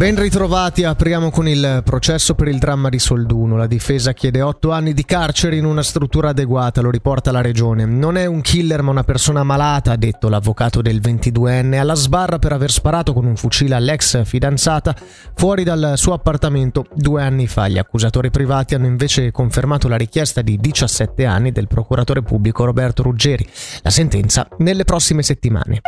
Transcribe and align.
Ben 0.00 0.16
ritrovati, 0.16 0.82
apriamo 0.82 1.30
con 1.30 1.46
il 1.46 1.82
processo 1.84 2.34
per 2.34 2.48
il 2.48 2.56
dramma 2.58 2.88
di 2.88 2.98
Solduno. 2.98 3.58
La 3.58 3.66
difesa 3.66 4.14
chiede 4.14 4.40
otto 4.40 4.70
anni 4.70 4.94
di 4.94 5.04
carcere 5.04 5.56
in 5.56 5.66
una 5.66 5.82
struttura 5.82 6.30
adeguata, 6.30 6.80
lo 6.80 6.88
riporta 6.88 7.30
la 7.30 7.42
regione. 7.42 7.84
Non 7.84 8.16
è 8.16 8.24
un 8.24 8.40
killer 8.40 8.80
ma 8.80 8.92
una 8.92 9.04
persona 9.04 9.42
malata, 9.42 9.92
ha 9.92 9.96
detto 9.96 10.30
l'avvocato 10.30 10.80
del 10.80 11.02
22enne, 11.02 11.78
alla 11.78 11.94
sbarra 11.94 12.38
per 12.38 12.52
aver 12.52 12.70
sparato 12.70 13.12
con 13.12 13.26
un 13.26 13.36
fucile 13.36 13.74
all'ex 13.74 14.24
fidanzata 14.24 14.96
fuori 15.34 15.64
dal 15.64 15.92
suo 15.96 16.14
appartamento 16.14 16.86
due 16.94 17.22
anni 17.22 17.46
fa. 17.46 17.68
Gli 17.68 17.76
accusatori 17.76 18.30
privati 18.30 18.74
hanno 18.74 18.86
invece 18.86 19.30
confermato 19.32 19.86
la 19.86 19.96
richiesta 19.96 20.40
di 20.40 20.56
17 20.56 21.26
anni 21.26 21.52
del 21.52 21.66
procuratore 21.66 22.22
pubblico 22.22 22.64
Roberto 22.64 23.02
Ruggeri. 23.02 23.46
La 23.82 23.90
sentenza 23.90 24.48
nelle 24.56 24.84
prossime 24.84 25.22
settimane. 25.22 25.82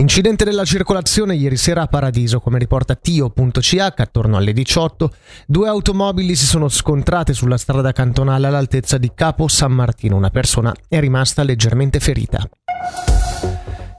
Incidente 0.00 0.44
della 0.44 0.64
circolazione 0.64 1.34
ieri 1.34 1.56
sera 1.56 1.82
a 1.82 1.88
Paradiso, 1.88 2.38
come 2.38 2.60
riporta 2.60 2.94
Tio.ch, 2.94 3.94
attorno 3.96 4.36
alle 4.36 4.52
18, 4.52 5.12
due 5.44 5.66
automobili 5.66 6.36
si 6.36 6.46
sono 6.46 6.68
scontrate 6.68 7.32
sulla 7.32 7.56
strada 7.56 7.90
cantonale 7.90 8.46
all'altezza 8.46 8.96
di 8.96 9.10
Capo 9.12 9.48
San 9.48 9.72
Martino. 9.72 10.14
Una 10.14 10.30
persona 10.30 10.72
è 10.86 11.00
rimasta 11.00 11.42
leggermente 11.42 11.98
ferita. 11.98 12.48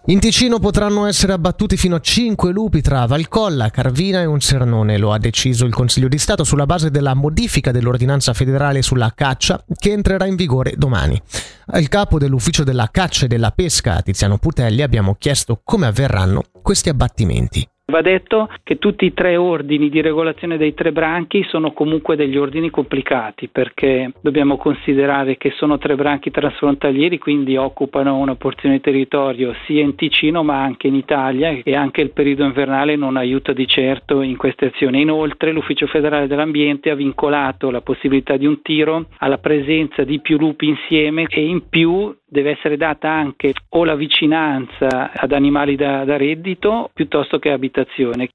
In 0.06 0.20
Ticino 0.20 0.60
potranno 0.60 1.06
essere 1.06 1.34
abbattuti 1.34 1.78
fino 1.78 1.96
a 1.96 2.00
5 2.00 2.52
lupi 2.52 2.82
tra 2.82 3.06
Valcolla, 3.06 3.70
Carvina 3.70 4.22
e 4.22 4.26
un 4.26 4.40
Cernone, 4.40 4.98
lo 4.98 5.12
ha 5.12 5.20
deciso 5.20 5.66
il 5.66 5.74
Consiglio 5.74 6.08
di 6.08 6.18
Stato 6.18 6.44
sulla 6.44 6.66
base 6.66 6.90
della 6.90 7.14
modifica 7.14 7.72
dell'ordinanza 7.72 8.34
federale 8.34 8.82
sulla 8.82 9.12
caccia 9.14 9.64
che 9.78 9.92
entrerà 9.92 10.26
in 10.26 10.36
vigore 10.36 10.74
domani. 10.78 11.22
Al 11.68 11.88
capo 11.90 12.18
dell'ufficio 12.18 12.64
della 12.64 12.90
caccia 12.92 13.26
e 13.26 13.28
della 13.28 13.52
pesca, 13.52 14.02
Tiziano 14.02 14.40
Putelli, 14.40 14.82
abbiamo 14.82 15.16
chiesto 15.20 15.62
come 15.64 15.86
avverranno 15.86 16.44
questi 16.64 16.90
abbattimenti. 16.90 17.68
Va 17.90 18.02
detto 18.02 18.48
che 18.64 18.78
tutti 18.78 19.06
i 19.06 19.14
tre 19.14 19.36
ordini 19.36 19.90
di 19.90 20.00
regolazione 20.02 20.58
dei 20.58 20.76
tre 20.76 20.92
branchi 20.92 21.44
sono 21.50 21.72
comunque 21.72 22.16
degli 22.16 22.38
ordini 22.38 22.70
complicati 22.70 23.48
perché 23.48 24.12
dobbiamo 24.22 24.58
considerare 24.58 25.38
che 25.38 25.50
sono 25.56 25.80
tre 25.80 25.96
branchi 25.96 26.30
trasfrontalieri, 26.30 27.18
quindi 27.18 27.58
occupano 27.58 28.18
una 28.18 28.36
porzione 28.36 28.76
di 28.76 28.82
territorio 28.82 29.56
sia 29.66 29.82
in 29.82 29.96
Ticino 29.96 30.44
ma 30.44 30.62
anche 30.62 30.86
in 30.86 30.94
Italia 30.94 31.50
e 31.64 31.76
anche 31.76 32.02
il 32.02 32.12
periodo 32.12 32.44
invernale 32.44 32.96
non 32.96 33.18
aiuta 33.18 33.54
di 33.54 33.66
certo 33.66 34.22
in 34.22 34.38
queste 34.38 34.68
azioni. 34.68 35.02
Inoltre 35.02 35.52
l'Ufficio 35.52 35.88
federale 35.88 36.28
dell'ambiente 36.28 36.92
ha 36.92 36.96
vincolato 36.96 37.72
la 37.72 37.82
possibilità 37.82 38.38
di 38.38 38.46
un 38.46 38.62
tiro 38.62 39.08
alla 39.18 39.40
presenza 39.40 40.04
di 40.04 40.20
più 40.20 40.38
lupi 40.38 40.68
insieme 40.68 41.26
e 41.28 41.42
in 41.42 41.68
più 41.68 42.16
deve 42.30 42.52
essere 42.52 42.78
data 42.78 43.10
anche 43.10 43.54
o 43.70 43.84
la 43.84 43.96
vicinanza 43.96 45.12
ad 45.14 45.32
animali 45.32 45.76
da, 45.76 46.06
da 46.06 46.18
reddito 46.18 46.90
piuttosto 46.94 47.40
che 47.40 47.52
abitazione. 47.52 48.30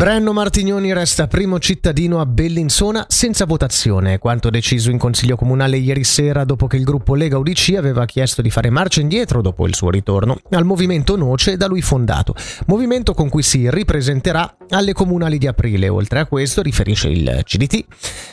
Brenno 0.00 0.32
Martignoni 0.32 0.94
resta 0.94 1.26
primo 1.26 1.58
cittadino 1.58 2.20
a 2.20 2.26
Bellinzona 2.26 3.04
senza 3.08 3.44
votazione, 3.44 4.18
quanto 4.18 4.48
deciso 4.48 4.90
in 4.90 4.96
Consiglio 4.96 5.36
Comunale 5.36 5.76
ieri 5.76 6.04
sera 6.04 6.44
dopo 6.44 6.66
che 6.66 6.76
il 6.76 6.84
gruppo 6.84 7.14
Lega 7.14 7.36
UDC 7.36 7.74
aveva 7.76 8.06
chiesto 8.06 8.40
di 8.40 8.48
fare 8.48 8.70
marcia 8.70 9.02
indietro 9.02 9.42
dopo 9.42 9.66
il 9.66 9.74
suo 9.74 9.90
ritorno 9.90 10.38
al 10.52 10.64
movimento 10.64 11.16
Noce 11.16 11.58
da 11.58 11.66
lui 11.66 11.82
fondato, 11.82 12.34
movimento 12.66 13.12
con 13.12 13.28
cui 13.28 13.42
si 13.42 13.68
ripresenterà 13.68 14.56
alle 14.70 14.92
comunali 14.92 15.38
di 15.38 15.46
aprile. 15.46 15.88
Oltre 15.88 16.20
a 16.20 16.26
questo, 16.26 16.62
riferisce 16.62 17.08
il 17.08 17.40
CDT, 17.44 17.84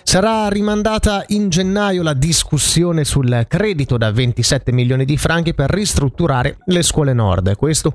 sarà 0.04 0.48
rimandata 0.50 1.24
in 1.28 1.50
gennaio 1.50 2.04
la 2.04 2.14
discussione 2.14 3.04
sul 3.04 3.46
credito 3.48 3.98
da 3.98 4.12
27 4.12 4.72
milioni 4.72 5.06
di 5.06 5.18
franchi 5.18 5.54
per 5.54 5.70
ristrutturare 5.70 6.58
le 6.66 6.82
scuole 6.82 7.14
nord. 7.14 7.56
Questo 7.56 7.94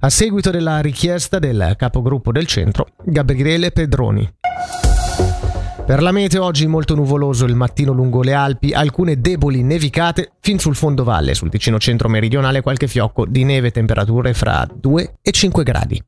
a 0.00 0.10
seguito 0.10 0.50
della 0.50 0.80
richiesta 0.80 1.38
del 1.38 1.74
capogruppo 1.76 2.32
del 2.32 2.46
centro, 2.46 2.88
Gabriele 3.04 3.72
Pedroni. 3.72 4.36
Per 5.88 6.02
la 6.02 6.12
meteo 6.12 6.44
oggi 6.44 6.66
molto 6.66 6.94
nuvoloso 6.94 7.46
il 7.46 7.54
mattino 7.54 7.92
lungo 7.92 8.20
le 8.20 8.34
Alpi, 8.34 8.74
alcune 8.74 9.22
deboli 9.22 9.62
nevicate 9.62 10.32
fin 10.40 10.58
sul 10.58 10.76
fondovalle, 10.76 11.32
sul 11.32 11.48
Ticino 11.48 11.78
centro 11.78 12.10
meridionale 12.10 12.60
qualche 12.60 12.86
fiocco 12.86 13.24
di 13.24 13.42
neve, 13.44 13.70
temperature 13.70 14.34
fra 14.34 14.68
2 14.70 15.14
e 15.22 15.30
5 15.30 15.62
gradi. 15.62 16.02